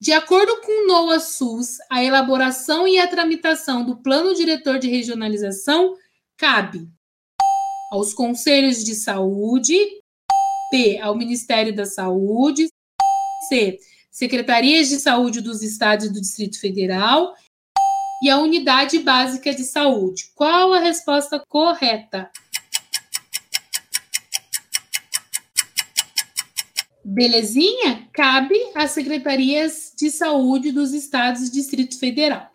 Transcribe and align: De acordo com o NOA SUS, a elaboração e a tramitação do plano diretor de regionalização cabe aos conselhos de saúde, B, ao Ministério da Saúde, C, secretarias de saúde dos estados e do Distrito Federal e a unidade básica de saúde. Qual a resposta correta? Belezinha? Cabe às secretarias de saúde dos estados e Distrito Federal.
De 0.00 0.12
acordo 0.12 0.60
com 0.60 0.84
o 0.84 0.86
NOA 0.86 1.18
SUS, 1.18 1.78
a 1.90 2.04
elaboração 2.04 2.86
e 2.86 2.98
a 2.98 3.08
tramitação 3.08 3.84
do 3.84 3.96
plano 3.96 4.32
diretor 4.32 4.78
de 4.78 4.88
regionalização 4.88 5.96
cabe 6.36 6.88
aos 7.90 8.14
conselhos 8.14 8.84
de 8.84 8.94
saúde, 8.94 9.76
B, 10.70 10.98
ao 11.00 11.16
Ministério 11.16 11.74
da 11.74 11.84
Saúde, 11.84 12.68
C, 13.48 13.78
secretarias 14.08 14.88
de 14.88 15.00
saúde 15.00 15.40
dos 15.40 15.62
estados 15.62 16.06
e 16.06 16.12
do 16.12 16.20
Distrito 16.20 16.60
Federal 16.60 17.34
e 18.22 18.30
a 18.30 18.38
unidade 18.38 19.00
básica 19.00 19.52
de 19.52 19.64
saúde. 19.64 20.30
Qual 20.34 20.72
a 20.74 20.78
resposta 20.78 21.42
correta? 21.48 22.30
Belezinha? 27.18 28.08
Cabe 28.12 28.54
às 28.76 28.92
secretarias 28.92 29.92
de 29.98 30.08
saúde 30.08 30.70
dos 30.70 30.92
estados 30.92 31.48
e 31.48 31.50
Distrito 31.50 31.98
Federal. 31.98 32.48